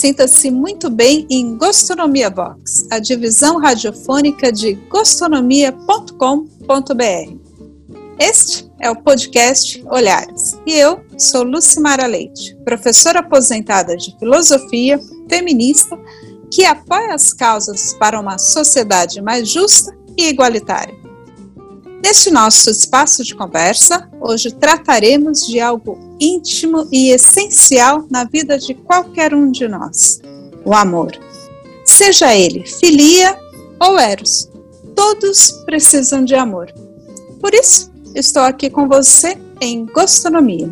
Sinta-se 0.00 0.50
muito 0.50 0.88
bem 0.88 1.26
em 1.28 1.58
Gostonomia 1.58 2.30
Box, 2.30 2.86
a 2.90 2.98
divisão 2.98 3.58
radiofônica 3.58 4.50
de 4.50 4.72
gostonomia.com.br. 4.88 7.34
Este 8.18 8.72
é 8.80 8.90
o 8.90 8.96
podcast 8.96 9.84
Olhares 9.90 10.58
e 10.64 10.72
eu 10.72 11.04
sou 11.18 11.42
Lucimara 11.42 12.06
Leite, 12.06 12.56
professora 12.64 13.20
aposentada 13.20 13.94
de 13.94 14.18
filosofia, 14.18 14.98
feminista, 15.28 15.98
que 16.50 16.64
apoia 16.64 17.12
as 17.12 17.34
causas 17.34 17.92
para 17.92 18.18
uma 18.18 18.38
sociedade 18.38 19.20
mais 19.20 19.50
justa 19.50 19.94
e 20.16 20.30
igualitária. 20.30 20.99
Neste 22.02 22.30
nosso 22.30 22.70
espaço 22.70 23.22
de 23.22 23.34
conversa, 23.34 24.08
hoje 24.20 24.50
trataremos 24.50 25.46
de 25.46 25.60
algo 25.60 25.98
íntimo 26.18 26.88
e 26.90 27.10
essencial 27.10 28.06
na 28.10 28.24
vida 28.24 28.58
de 28.58 28.74
qualquer 28.74 29.34
um 29.34 29.50
de 29.50 29.68
nós: 29.68 30.20
o 30.64 30.74
amor. 30.74 31.12
Seja 31.84 32.34
ele 32.34 32.66
filia 32.66 33.38
ou 33.78 33.98
eros, 33.98 34.48
todos 34.94 35.52
precisam 35.66 36.24
de 36.24 36.34
amor. 36.34 36.72
Por 37.40 37.54
isso, 37.54 37.92
estou 38.14 38.42
aqui 38.42 38.70
com 38.70 38.88
você 38.88 39.38
em 39.60 39.84
Gostonomia. 39.86 40.70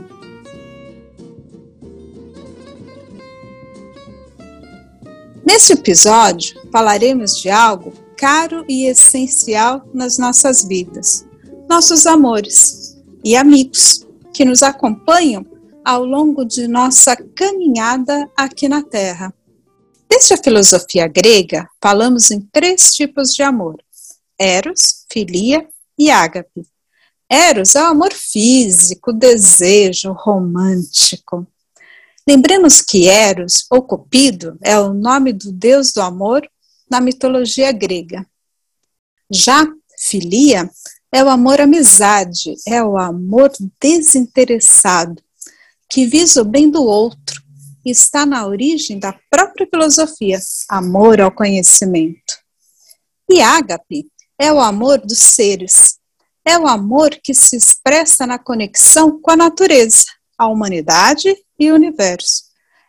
Neste 5.45 5.73
episódio, 5.73 6.61
falaremos 6.71 7.37
de 7.41 7.51
algo 7.51 7.93
caro 8.19 8.65
e 8.69 8.87
essencial 8.87 9.83
nas 9.95 10.19
nossas 10.19 10.65
vidas, 10.65 11.25
nossos 11.69 12.07
amores 12.07 12.97
e 13.23 13.37
amigos 13.37 14.07
que 14.33 14.45
nos 14.45 14.63
acompanham 14.63 15.45
ao 15.85 16.05
longo 16.05 16.45
de 16.45 16.67
nossa 16.67 17.15
caminhada 17.17 18.29
aqui 18.37 18.69
na 18.69 18.83
Terra. 18.83 19.33
Desde 20.09 20.35
a 20.35 20.39
filosofia 20.39 21.07
grega, 21.07 21.69
falamos 21.83 22.31
em 22.31 22.41
três 22.41 22.95
tipos 22.95 23.35
de 23.35 23.43
amor: 23.43 23.77
Eros, 24.39 25.05
filia 25.13 25.69
e 25.99 26.11
ágape. 26.11 26.67
Eros 27.31 27.77
é 27.77 27.83
o 27.83 27.87
amor 27.87 28.13
físico, 28.13 29.13
desejo, 29.13 30.13
romântico. 30.13 31.47
Lembremos 32.27 32.81
que 32.81 33.07
Eros, 33.07 33.67
ou 33.71 33.83
Cupido, 33.83 34.59
é 34.63 34.79
o 34.79 34.95
nome 34.95 35.35
do 35.35 35.53
deus 35.53 35.93
do 35.93 36.01
amor 36.01 36.49
na 36.91 37.01
mitologia 37.01 37.71
grega. 37.73 38.27
Já 39.31 39.67
filia 39.99 40.71
é 41.13 41.23
o 41.23 41.29
amor 41.29 41.61
amizade, 41.61 42.55
é 42.67 42.83
o 42.83 42.99
amor 42.99 43.51
desinteressado, 43.81 45.23
que 45.89 46.07
visa 46.07 46.43
o 46.43 46.45
bem 46.45 46.71
do 46.71 46.83
outro 46.83 47.43
e 47.85 47.91
está 47.91 48.27
na 48.27 48.47
origem 48.47 48.99
da 48.99 49.19
própria 49.31 49.67
filosofia, 49.67 50.39
amor 50.69 51.21
ao 51.21 51.33
conhecimento. 51.33 52.39
E 53.31 53.41
ágape 53.41 54.07
é 54.39 54.53
o 54.53 54.61
amor 54.61 54.99
dos 54.99 55.19
seres, 55.19 55.99
é 56.45 56.59
o 56.59 56.67
amor 56.67 57.11
que 57.23 57.35
se 57.35 57.57
expressa 57.57 58.27
na 58.27 58.39
conexão 58.39 59.21
com 59.21 59.31
a 59.31 59.37
natureza, 59.37 60.05
a 60.37 60.47
humanidade 60.47 61.35
e 61.59 61.71
o 61.71 61.75
universo 61.75 62.49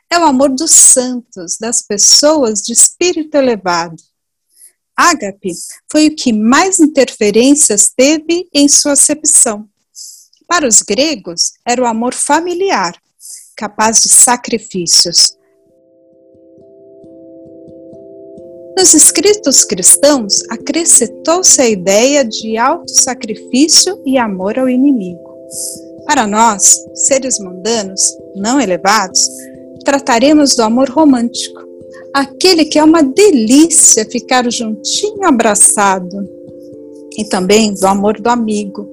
é 0.10 0.18
o 0.18 0.24
amor 0.24 0.50
dos 0.50 0.72
santos, 0.72 1.58
das 1.58 1.84
pessoas 1.84 2.62
de 2.62 2.74
espírito 2.74 3.36
elevado. 3.36 4.02
Ágape 5.00 5.54
foi 5.90 6.08
o 6.08 6.16
que 6.16 6.34
mais 6.34 6.78
interferências 6.78 7.90
teve 7.96 8.50
em 8.54 8.68
sua 8.68 8.92
acepção. 8.92 9.66
Para 10.46 10.68
os 10.68 10.82
gregos, 10.82 11.54
era 11.66 11.82
o 11.82 11.86
amor 11.86 12.14
familiar, 12.14 12.94
capaz 13.56 14.02
de 14.02 14.10
sacrifícios. 14.10 15.38
Nos 18.78 18.94
escritos 18.94 19.64
cristãos, 19.64 20.44
acrescentou-se 20.50 21.62
a 21.62 21.70
ideia 21.70 22.26
de 22.26 22.58
auto-sacrifício 22.58 24.04
e 24.06 24.18
amor 24.18 24.60
ao 24.60 24.68
inimigo. 24.68 25.34
Para 26.06 26.28
nós, 26.28 26.78
seres 26.94 27.40
mundanos, 27.40 28.02
não 28.36 28.60
elevados, 28.60 29.30
trataremos 29.86 30.58
do 30.58 30.64
amor 30.64 30.90
romântico, 30.90 31.69
aquele 32.14 32.66
que 32.66 32.80
é 32.80 32.84
uma 32.84 33.02
delícia 33.02 34.06
ficar 34.06 34.50
juntinho 34.52 35.24
abraçado, 35.26 36.28
e 37.18 37.26
também 37.26 37.74
do 37.74 37.86
amor 37.86 38.20
do 38.20 38.30
amigo, 38.30 38.88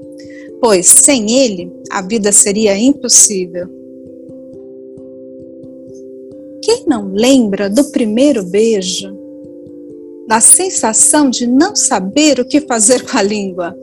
pois 0.60 0.86
sem 0.86 1.30
ele 1.30 1.72
a 1.90 2.02
vida 2.02 2.32
seria 2.32 2.76
impossível. 2.76 3.68
Quem 6.62 6.84
não 6.86 7.12
lembra 7.12 7.70
do 7.70 7.84
primeiro 7.84 8.42
beijo? 8.42 9.16
Da 10.26 10.40
sensação 10.40 11.30
de 11.30 11.46
não 11.46 11.76
saber 11.76 12.40
o 12.40 12.44
que 12.44 12.60
fazer 12.62 13.08
com 13.08 13.16
a 13.16 13.22
língua? 13.22 13.76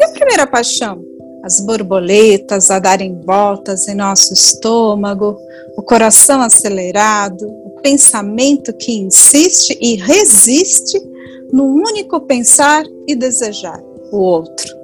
E 0.00 0.04
a 0.04 0.08
primeira 0.12 0.46
paixão? 0.46 1.04
As 1.46 1.60
borboletas 1.60 2.72
a 2.72 2.80
darem 2.80 3.20
voltas 3.24 3.86
em 3.86 3.94
nosso 3.94 4.34
estômago, 4.34 5.38
o 5.76 5.82
coração 5.82 6.40
acelerado, 6.40 7.46
o 7.46 7.70
pensamento 7.80 8.72
que 8.72 8.90
insiste 8.98 9.78
e 9.80 9.94
resiste 9.94 11.00
no 11.52 11.66
único 11.66 12.20
pensar 12.22 12.84
e 13.06 13.14
desejar 13.14 13.80
o 14.10 14.16
outro. 14.16 14.74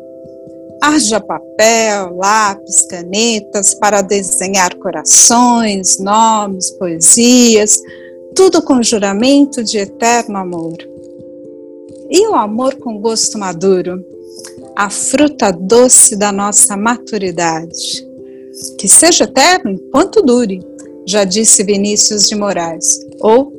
Haja 0.81 1.21
papel, 1.21 2.15
lápis, 2.17 2.83
canetas 2.83 3.75
para 3.75 4.01
desenhar 4.01 4.73
corações, 4.77 5.99
nomes, 5.99 6.71
poesias, 6.79 7.77
tudo 8.37 8.63
com 8.63 8.81
juramento 8.85 9.65
de 9.65 9.79
eterno 9.79 10.39
amor. 10.39 10.77
E 12.09 12.29
o 12.29 12.37
amor 12.37 12.77
com 12.77 13.01
gosto 13.01 13.37
maduro? 13.37 14.05
A 14.77 14.89
fruta 14.91 15.51
doce 15.51 16.17
da 16.17 16.33
nossa 16.33 16.77
maturidade. 16.77 18.07
Que 18.79 18.89
seja 18.89 19.25
eterno 19.25 19.71
enquanto 19.71 20.23
dure, 20.23 20.61
já 21.07 21.25
disse 21.25 21.65
Vinícius 21.65 22.29
de 22.29 22.35
Moraes. 22.35 22.87
Ou 23.21 23.53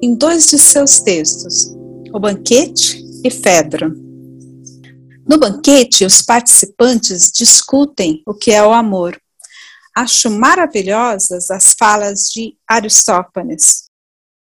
em 0.00 0.14
dois 0.14 0.46
de 0.46 0.58
seus 0.58 1.00
textos, 1.00 1.74
O 2.12 2.20
Banquete 2.20 3.04
e 3.24 3.30
Fedro. 3.30 4.08
No 5.28 5.38
banquete, 5.38 6.06
os 6.06 6.22
participantes 6.22 7.30
discutem 7.30 8.22
o 8.24 8.32
que 8.32 8.50
é 8.50 8.64
o 8.64 8.72
amor. 8.72 9.20
Acho 9.94 10.30
maravilhosas 10.30 11.50
as 11.50 11.74
falas 11.78 12.30
de 12.32 12.56
Aristófanes. 12.66 13.90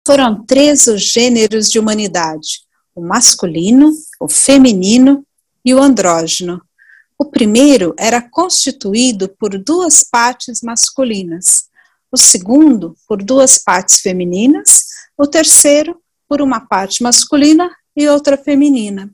Foram 0.07 0.47
três 0.47 0.87
os 0.87 1.03
gêneros 1.03 1.69
de 1.69 1.79
humanidade: 1.79 2.61
o 2.95 3.03
masculino, 3.03 3.93
o 4.19 4.29
feminino 4.29 5.27
e 5.63 5.75
o 5.75 5.79
andrógeno. 5.79 6.63
O 7.19 7.27
primeiro 7.27 7.95
era 7.99 8.21
constituído 8.21 9.29
por 9.29 9.59
duas 9.59 10.03
partes 10.03 10.63
masculinas, 10.63 11.69
o 12.11 12.17
segundo 12.17 12.97
por 13.09 13.23
duas 13.23 13.59
partes 13.59 14.01
femininas, 14.01 14.87
o 15.17 15.27
terceiro 15.27 16.01
por 16.29 16.41
uma 16.41 16.61
parte 16.61 17.03
masculina 17.03 17.71
e 17.97 18.09
outra 18.09 18.37
feminina. 18.37 19.11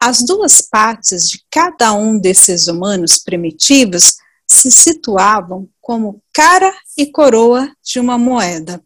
As 0.00 0.24
duas 0.24 0.60
partes 0.60 1.28
de 1.28 1.44
cada 1.50 1.92
um 1.92 2.18
desses 2.18 2.68
humanos 2.68 3.18
primitivos 3.18 4.16
se 4.46 4.70
situavam 4.70 5.68
como 5.80 6.22
cara 6.32 6.72
e 6.96 7.06
coroa 7.06 7.70
de 7.82 7.98
uma 7.98 8.16
moeda. 8.16 8.82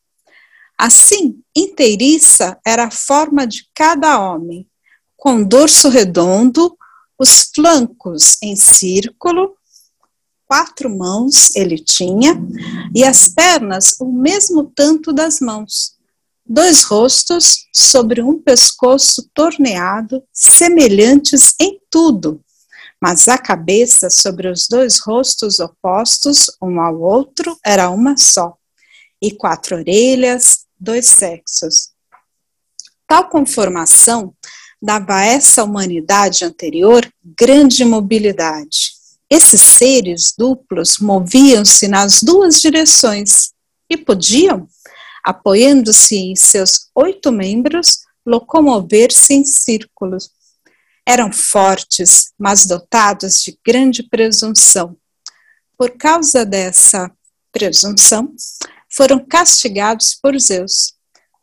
Assim, 0.76 1.40
inteiriça 1.54 2.58
era 2.66 2.84
a 2.84 2.90
forma 2.90 3.46
de 3.46 3.68
cada 3.74 4.18
homem, 4.18 4.66
com 5.16 5.44
dorso 5.44 5.88
redondo, 5.88 6.76
os 7.18 7.50
flancos 7.54 8.36
em 8.42 8.56
círculo, 8.56 9.54
quatro 10.46 10.90
mãos 10.90 11.54
ele 11.56 11.78
tinha, 11.78 12.34
e 12.94 13.04
as 13.04 13.28
pernas 13.28 13.96
o 14.00 14.12
mesmo 14.12 14.64
tanto 14.64 15.12
das 15.12 15.40
mãos. 15.40 15.96
Dois 16.44 16.82
rostos 16.82 17.66
sobre 17.72 18.20
um 18.20 18.38
pescoço 18.38 19.30
torneado, 19.32 20.22
semelhantes 20.32 21.54
em 21.58 21.80
tudo, 21.88 22.42
mas 23.00 23.28
a 23.28 23.38
cabeça 23.38 24.10
sobre 24.10 24.48
os 24.48 24.68
dois 24.68 24.98
rostos 25.00 25.58
opostos, 25.58 26.46
um 26.60 26.80
ao 26.80 27.00
outro, 27.00 27.58
era 27.64 27.90
uma 27.90 28.16
só, 28.16 28.56
e 29.20 29.32
quatro 29.32 29.76
orelhas, 29.76 30.66
dois 30.78 31.06
sexos. 31.06 31.92
Tal 33.08 33.28
conformação 33.28 34.34
dava 34.82 35.14
a 35.14 35.24
essa 35.24 35.62
humanidade 35.62 36.44
anterior 36.44 37.08
grande 37.24 37.84
mobilidade. 37.84 38.92
Esses 39.30 39.62
seres 39.62 40.34
duplos 40.36 40.98
moviam-se 40.98 41.86
nas 41.86 42.20
duas 42.22 42.60
direções 42.60 43.52
e 43.88 43.96
podiam, 43.96 44.68
apoiando-se 45.24 46.16
em 46.16 46.34
seus 46.34 46.90
oito 46.94 47.30
membros, 47.30 48.00
locomover-se 48.26 49.34
em 49.34 49.44
círculos. 49.44 50.30
Eram 51.06 51.32
fortes, 51.32 52.32
mas 52.38 52.66
dotados 52.66 53.40
de 53.40 53.56
grande 53.64 54.02
presunção. 54.02 54.96
Por 55.78 55.90
causa 55.96 56.44
dessa 56.44 57.10
presunção, 57.52 58.34
foram 58.90 59.24
castigados 59.24 60.14
por 60.20 60.38
Zeus. 60.38 60.94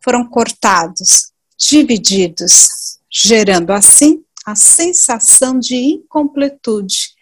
Foram 0.02 0.30
cortados, 0.30 1.32
divididos, 1.58 2.79
gerando 3.12 3.72
assim 3.72 4.24
a 4.46 4.56
sensação 4.56 5.60
de 5.60 5.76
incompletude 5.76 7.14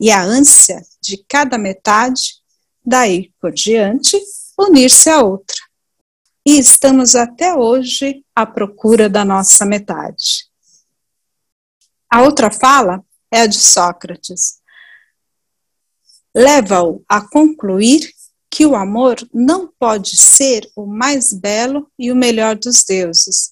e 0.00 0.10
a 0.10 0.22
ânsia 0.22 0.82
de 1.00 1.16
cada 1.28 1.58
metade, 1.58 2.40
daí 2.84 3.32
por 3.40 3.52
diante, 3.52 4.18
unir-se 4.58 5.08
à 5.08 5.22
outra. 5.22 5.56
E 6.44 6.58
estamos 6.58 7.14
até 7.14 7.54
hoje 7.54 8.24
à 8.34 8.44
procura 8.44 9.08
da 9.08 9.24
nossa 9.24 9.64
metade. 9.64 10.48
A 12.10 12.22
outra 12.22 12.50
fala 12.50 13.04
é 13.30 13.42
a 13.42 13.46
de 13.46 13.58
Sócrates. 13.58 14.60
Leva-o 16.34 17.04
a 17.08 17.20
concluir 17.20 18.12
que 18.50 18.66
o 18.66 18.74
amor 18.74 19.16
não 19.32 19.66
pode 19.78 20.16
ser 20.16 20.70
o 20.76 20.84
mais 20.84 21.32
belo 21.32 21.90
e 21.98 22.12
o 22.12 22.16
melhor 22.16 22.54
dos 22.54 22.84
deuses, 22.84 23.51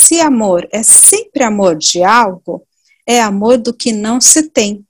se 0.00 0.18
amor 0.18 0.66
é 0.72 0.82
sempre 0.82 1.44
amor 1.44 1.76
de 1.76 2.02
algo, 2.02 2.66
é 3.06 3.20
amor 3.20 3.58
do 3.58 3.70
que 3.70 3.92
não 3.92 4.18
se 4.18 4.48
tem. 4.48 4.82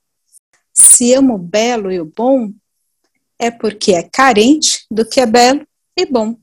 Se 0.73 1.13
amo 1.13 1.35
o 1.35 1.39
belo 1.39 1.91
e 1.91 2.01
o 2.01 2.05
bom, 2.05 2.53
é 3.37 3.51
porque 3.51 3.93
é 3.93 4.05
carente 4.05 4.87
do 4.89 5.05
que 5.05 5.19
é 5.21 5.27
belo 5.27 5.67
e 5.97 6.07
bom. 6.07 6.37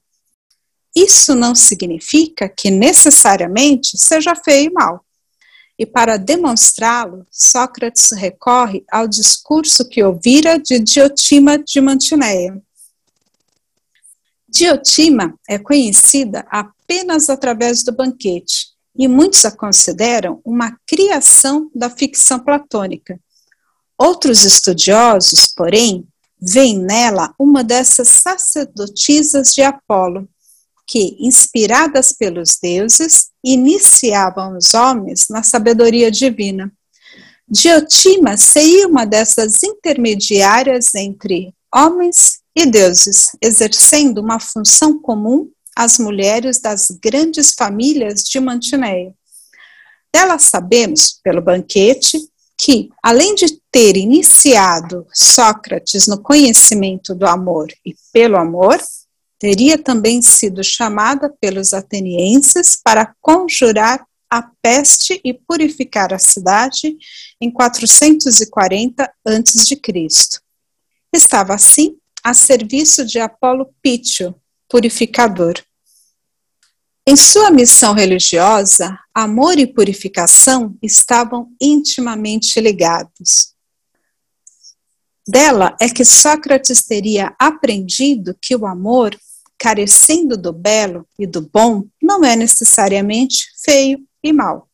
Isso 0.94 1.34
não 1.34 1.56
significa 1.56 2.50
que 2.50 2.70
necessariamente 2.70 3.98
seja 3.98 4.36
feio 4.36 4.70
e 4.70 4.74
mal. 4.74 5.06
E 5.80 5.86
para 5.86 6.18
demonstrá-lo, 6.18 7.26
Sócrates 7.32 8.12
recorre 8.12 8.84
ao 8.92 9.08
discurso 9.08 9.88
que 9.88 10.04
ouvira 10.04 10.60
de 10.60 10.78
Diotima 10.78 11.58
de 11.58 11.80
Mantineia. 11.80 12.62
Diotima 14.50 15.40
é 15.48 15.58
conhecida 15.58 16.46
apenas 16.88 17.30
através 17.30 17.84
do 17.84 17.92
banquete, 17.92 18.68
e 18.98 19.08
muitos 19.08 19.44
a 19.46 19.52
consideram 19.52 20.42
uma 20.44 20.76
criação 20.88 21.70
da 21.76 21.90
ficção 21.90 22.40
platônica. 22.40 23.20
Outros 23.98 24.46
estudiosos, 24.46 25.54
porém, 25.56 26.08
veem 26.42 26.80
nela 26.80 27.34
uma 27.38 27.64
dessas 27.64 28.08
sacerdotisas 28.08 29.54
de 29.54 29.62
Apolo, 29.62 30.28
que, 30.88 31.18
inspiradas 31.20 32.14
pelos 32.14 32.58
deuses, 32.62 33.28
iniciavam 33.44 34.58
os 34.58 34.74
homens 34.74 35.28
na 35.30 35.44
sabedoria 35.44 36.10
divina. 36.10 36.72
Diotima 37.50 38.38
seria 38.38 38.88
uma 38.88 39.06
dessas 39.06 39.62
intermediárias 39.62 40.96
entre 40.96 41.54
homens 41.74 42.40
e 42.56 42.66
deuses, 42.66 43.28
exercendo 43.42 44.20
uma 44.20 44.40
função 44.40 45.00
comum 45.00 45.52
às 45.78 46.00
mulheres 46.00 46.60
das 46.60 46.88
grandes 46.90 47.54
famílias 47.54 48.24
de 48.24 48.40
Mantineia. 48.40 49.14
Dela 50.12 50.40
sabemos, 50.40 51.20
pelo 51.24 51.40
banquete, 51.40 52.18
que, 52.58 52.90
além 53.04 53.36
de 53.36 53.62
ter 53.72 53.96
iniciado 53.96 55.06
Sócrates 55.14 56.08
no 56.08 56.20
conhecimento 56.20 57.14
do 57.14 57.28
amor 57.28 57.68
e 57.86 57.96
pelo 58.12 58.38
amor, 58.38 58.82
teria 59.38 59.78
também 59.78 60.20
sido 60.24 60.64
chamada 60.64 61.32
pelos 61.40 61.72
atenienses 61.72 62.76
para 62.84 63.14
conjurar 63.22 64.04
a 64.32 64.50
peste 64.60 65.22
e 65.24 65.32
purificar 65.32 66.12
a 66.12 66.18
cidade 66.18 66.98
em 67.40 67.52
440 67.52 69.04
a.C. 69.24 69.80
Estava 71.14 71.54
assim 71.54 71.96
a 72.24 72.34
serviço 72.34 73.06
de 73.06 73.20
Apolo 73.20 73.70
Pítio, 73.80 74.36
purificador. 74.70 75.56
Em 77.06 77.16
sua 77.16 77.50
missão 77.50 77.94
religiosa, 77.94 79.00
amor 79.14 79.58
e 79.58 79.66
purificação 79.66 80.78
estavam 80.84 81.50
intimamente 81.62 82.60
ligados. 82.60 83.54
Dela 85.28 85.76
é 85.80 85.90
que 85.90 86.06
Sócrates 86.06 86.84
teria 86.84 87.36
aprendido 87.40 88.38
que 88.42 88.56
o 88.56 88.66
amor, 88.66 89.18
carecendo 89.58 90.38
do 90.38 90.54
belo 90.54 91.06
e 91.18 91.28
do 91.28 91.42
bom, 91.42 91.86
não 92.02 92.24
é 92.24 92.36
necessariamente 92.36 93.46
feio 93.64 94.00
e 94.24 94.32
mal, 94.32 94.70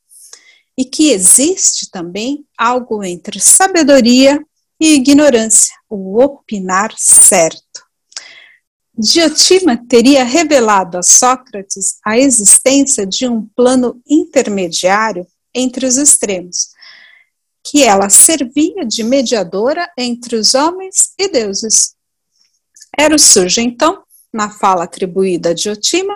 e 0.78 0.86
que 0.86 1.12
existe 1.12 1.90
também 1.90 2.46
algo 2.58 3.04
entre 3.04 3.40
sabedoria 3.40 4.40
e 4.80 4.96
ignorância, 4.96 5.74
o 5.90 6.22
opinar 6.22 6.94
certo. 6.98 7.63
Diotima 8.96 9.76
teria 9.76 10.24
revelado 10.24 11.00
a 11.00 11.04
Sócrates 11.04 11.98
a 12.06 12.18
existência 12.18 13.08
de 13.08 13.28
um 13.28 13.44
plano 13.56 14.00
intermediário 14.08 15.26
entre 15.54 15.88
os 15.88 15.98
extremos, 15.98 16.70
que 17.64 17.84
ela 17.84 18.10
servia 18.10 18.86
de 18.86 19.04
mediadora 19.04 19.90
entre 19.98 20.36
os 20.36 20.54
homens 20.54 21.12
e 21.18 21.28
deuses. 21.28 21.96
Eros 22.96 23.24
surge 23.24 23.62
então, 23.62 24.04
na 24.32 24.52
fala 24.52 24.84
atribuída 24.84 25.50
a 25.50 25.54
Diotima, 25.54 26.16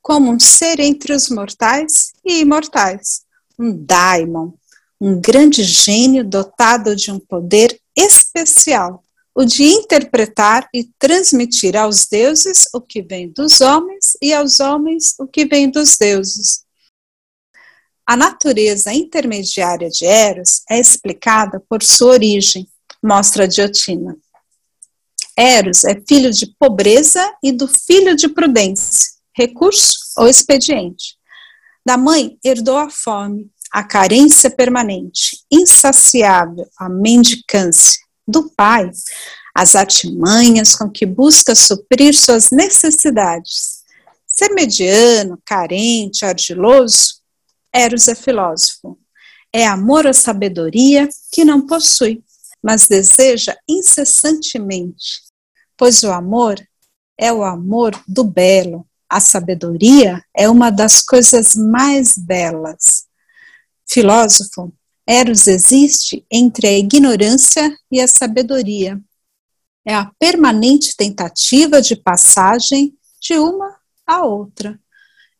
como 0.00 0.32
um 0.32 0.40
ser 0.40 0.80
entre 0.80 1.12
os 1.12 1.28
mortais 1.28 2.12
e 2.24 2.40
imortais, 2.40 3.22
um 3.58 3.76
daimon, 3.76 4.52
um 4.98 5.20
grande 5.20 5.62
gênio 5.62 6.24
dotado 6.24 6.96
de 6.96 7.10
um 7.10 7.18
poder 7.18 7.78
especial, 7.94 9.02
o 9.36 9.44
de 9.44 9.64
interpretar 9.64 10.66
e 10.72 10.84
transmitir 10.98 11.76
aos 11.76 12.06
deuses 12.06 12.62
o 12.72 12.80
que 12.80 13.02
vem 13.02 13.28
dos 13.28 13.60
homens 13.60 14.16
e 14.22 14.32
aos 14.32 14.60
homens 14.60 15.14
o 15.18 15.26
que 15.26 15.44
vem 15.44 15.70
dos 15.70 15.98
deuses. 15.98 16.64
A 18.06 18.16
natureza 18.16 18.94
intermediária 18.94 19.90
de 19.90 20.06
Eros 20.06 20.62
é 20.70 20.80
explicada 20.80 21.62
por 21.68 21.82
sua 21.82 22.12
origem, 22.12 22.66
mostra 23.04 23.46
Diotima. 23.46 24.16
Eros 25.36 25.84
é 25.84 26.00
filho 26.08 26.30
de 26.30 26.46
pobreza 26.58 27.30
e 27.42 27.52
do 27.52 27.68
filho 27.68 28.16
de 28.16 28.30
prudência, 28.30 29.10
recurso 29.36 29.98
ou 30.16 30.26
expediente. 30.26 31.14
Da 31.84 31.98
mãe 31.98 32.38
herdou 32.42 32.78
a 32.78 32.88
fome, 32.88 33.50
a 33.70 33.84
carência 33.84 34.48
permanente, 34.48 35.44
insaciável, 35.52 36.66
a 36.78 36.88
mendicância. 36.88 38.05
Do 38.26 38.50
pai, 38.50 38.90
as 39.54 39.74
artimanhas 39.74 40.74
com 40.74 40.90
que 40.90 41.06
busca 41.06 41.54
suprir 41.54 42.14
suas 42.14 42.50
necessidades. 42.50 43.84
Ser 44.26 44.50
mediano, 44.50 45.40
carente, 45.44 46.24
ardiloso, 46.24 47.16
Eros 47.76 48.08
é 48.08 48.14
filósofo. 48.14 48.98
É 49.52 49.66
amor 49.66 50.06
à 50.06 50.12
sabedoria 50.12 51.08
que 51.30 51.44
não 51.44 51.66
possui, 51.66 52.24
mas 52.62 52.88
deseja 52.88 53.54
incessantemente, 53.68 55.22
pois 55.76 56.02
o 56.02 56.10
amor 56.10 56.56
é 57.18 57.32
o 57.32 57.44
amor 57.44 57.92
do 58.08 58.24
belo. 58.24 58.86
A 59.08 59.20
sabedoria 59.20 60.22
é 60.34 60.48
uma 60.48 60.70
das 60.70 61.02
coisas 61.02 61.54
mais 61.54 62.16
belas. 62.16 63.06
Filósofo, 63.86 64.72
Eros 65.06 65.46
existe 65.46 66.26
entre 66.30 66.66
a 66.66 66.78
ignorância 66.78 67.76
e 67.90 68.00
a 68.00 68.08
sabedoria. 68.08 69.00
É 69.86 69.94
a 69.94 70.10
permanente 70.18 70.96
tentativa 70.96 71.80
de 71.80 71.94
passagem 71.94 72.92
de 73.20 73.38
uma 73.38 73.76
à 74.06 74.24
outra. 74.24 74.78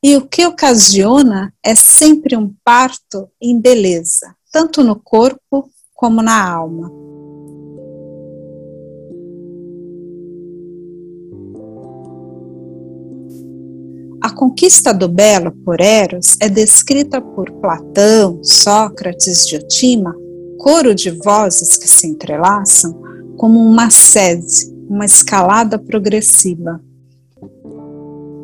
E 0.03 0.15
o 0.17 0.27
que 0.27 0.47
ocasiona 0.47 1.53
é 1.65 1.75
sempre 1.75 2.37
um 2.37 2.55
parto 2.63 3.29
em 3.41 3.61
beleza, 3.61 4.37
tanto 4.53 4.85
no 4.85 4.95
corpo 4.95 5.69
como 5.93 6.23
na 6.23 6.49
alma. 6.49 7.06
Conquista 14.37 14.93
do 14.93 15.09
belo 15.09 15.51
por 15.65 15.81
Eros 15.81 16.37
é 16.41 16.49
descrita 16.49 17.21
por 17.21 17.51
Platão, 17.53 18.39
Sócrates, 18.45 19.47
Diotima, 19.47 20.15
coro 20.59 20.95
de 20.95 21.11
vozes 21.11 21.79
que 21.79 21.89
se 21.89 22.07
entrelaçam, 22.07 22.95
como 23.39 23.59
uma 23.59 23.91
sese, 23.91 24.71
uma 24.89 25.07
escalada 25.07 25.79
progressiva. 25.79 26.81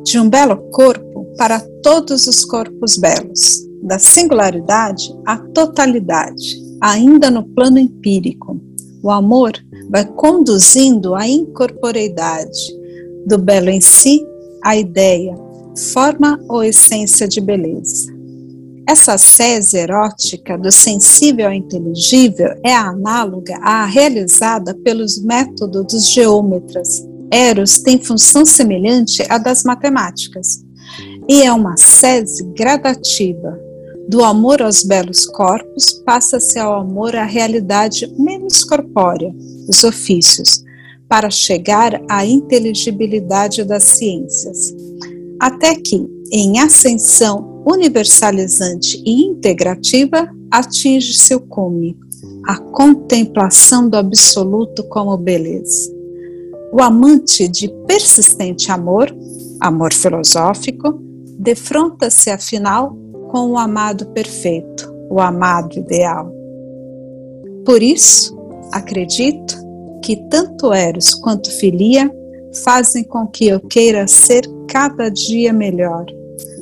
De 0.02 0.18
um 0.18 0.28
belo 0.28 0.56
corpo 0.70 1.26
para 1.36 1.60
todos 1.82 2.26
os 2.26 2.42
corpos 2.44 2.96
belos, 2.96 3.62
da 3.82 3.98
singularidade 3.98 5.14
à 5.26 5.36
totalidade, 5.36 6.56
ainda 6.80 7.30
no 7.30 7.44
plano 7.44 7.78
empírico. 7.78 8.58
O 9.02 9.10
amor 9.10 9.52
vai 9.90 10.06
conduzindo 10.06 11.14
à 11.14 11.28
incorporeidade, 11.28 12.80
do 13.26 13.36
belo 13.36 13.68
em 13.68 13.80
si 13.80 14.24
à 14.64 14.76
ideia, 14.76 15.34
forma 15.76 16.38
ou 16.48 16.62
essência 16.62 17.26
de 17.26 17.40
beleza. 17.40 18.12
Essa 18.88 19.16
sese 19.16 19.78
erótica 19.78 20.58
do 20.58 20.72
sensível 20.72 21.46
ao 21.46 21.52
inteligível 21.52 22.48
é 22.64 22.74
análoga 22.74 23.56
à 23.62 23.86
realizada 23.86 24.74
pelos 24.74 25.22
métodos 25.22 25.86
dos 25.86 26.10
geômetras. 26.10 27.02
Eros 27.30 27.78
tem 27.78 28.02
função 28.02 28.44
semelhante 28.44 29.24
à 29.28 29.38
das 29.38 29.62
matemáticas 29.62 30.62
e 31.28 31.42
é 31.42 31.52
uma 31.52 31.76
sese 31.76 32.44
gradativa. 32.56 33.58
Do 34.08 34.24
amor 34.24 34.60
aos 34.60 34.82
belos 34.82 35.24
corpos 35.26 35.92
passa-se 36.04 36.58
ao 36.58 36.80
amor 36.80 37.14
à 37.14 37.24
realidade 37.24 38.12
menos 38.18 38.64
corpórea, 38.64 39.32
os 39.68 39.84
ofícios, 39.84 40.62
para 41.08 41.30
chegar 41.30 42.02
à 42.10 42.26
inteligibilidade 42.26 43.64
das 43.64 43.84
ciências 43.84 44.74
até 45.42 45.74
que, 45.74 46.08
em 46.30 46.60
ascensão 46.60 47.64
universalizante 47.66 49.02
e 49.04 49.24
integrativa, 49.24 50.28
atinge 50.48 51.14
seu 51.14 51.40
cume, 51.40 51.98
a 52.46 52.58
contemplação 52.58 53.88
do 53.88 53.96
absoluto 53.96 54.84
como 54.84 55.16
beleza. 55.16 55.92
O 56.72 56.80
amante 56.80 57.48
de 57.48 57.68
persistente 57.88 58.70
amor, 58.70 59.12
amor 59.60 59.92
filosófico, 59.92 60.96
defronta-se 61.40 62.30
afinal 62.30 62.96
com 63.32 63.50
o 63.50 63.58
amado 63.58 64.06
perfeito, 64.10 64.94
o 65.10 65.20
amado 65.20 65.76
ideal. 65.76 66.32
Por 67.66 67.82
isso, 67.82 68.38
acredito 68.70 69.56
que 70.04 70.16
tanto 70.28 70.72
Eros 70.72 71.14
quanto 71.14 71.50
Filia 71.58 72.08
fazem 72.64 73.04
com 73.04 73.26
que 73.26 73.46
eu 73.46 73.60
queira 73.60 74.06
ser 74.06 74.42
cada 74.68 75.08
dia 75.08 75.52
melhor, 75.52 76.06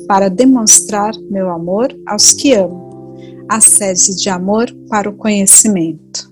para 0.07 0.29
demonstrar 0.29 1.13
meu 1.29 1.49
amor 1.49 1.95
aos 2.05 2.33
que 2.33 2.53
amo, 2.53 3.15
a 3.49 3.59
sede 3.61 4.15
de 4.15 4.29
amor 4.29 4.71
para 4.89 5.09
o 5.09 5.15
conhecimento. 5.15 6.31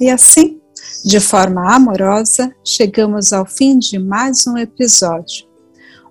E 0.00 0.10
assim, 0.10 0.60
de 1.04 1.20
forma 1.20 1.74
amorosa, 1.74 2.54
chegamos 2.64 3.32
ao 3.32 3.46
fim 3.46 3.78
de 3.78 3.98
mais 3.98 4.46
um 4.46 4.56
episódio. 4.58 5.46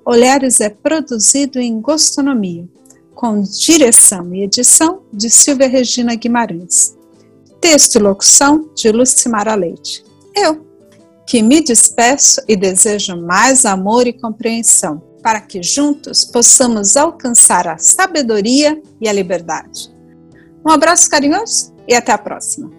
Olhares 0.05 0.61
é 0.61 0.69
produzido 0.69 1.59
em 1.59 1.79
Gostonomia, 1.81 2.67
com 3.13 3.41
direção 3.41 4.33
e 4.33 4.43
edição 4.43 5.01
de 5.11 5.29
Silvia 5.29 5.67
Regina 5.67 6.15
Guimarães. 6.15 6.95
Texto 7.63 7.95
e 7.95 7.99
locução 7.99 8.69
de 8.75 8.91
Lucimara 8.91 9.55
Leite. 9.55 10.03
Eu, 10.35 10.67
que 11.25 11.41
me 11.41 11.63
despeço 11.63 12.41
e 12.45 12.57
desejo 12.57 13.15
mais 13.15 13.63
amor 13.63 14.05
e 14.05 14.11
compreensão, 14.11 15.01
para 15.23 15.39
que 15.39 15.63
juntos 15.63 16.25
possamos 16.25 16.97
alcançar 16.97 17.65
a 17.69 17.77
sabedoria 17.77 18.81
e 18.99 19.07
a 19.07 19.13
liberdade. 19.13 19.89
Um 20.65 20.71
abraço 20.71 21.09
carinhoso 21.09 21.73
e 21.87 21.95
até 21.95 22.11
a 22.11 22.17
próxima. 22.17 22.69